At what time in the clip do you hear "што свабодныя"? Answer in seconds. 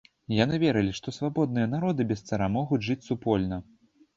0.99-1.67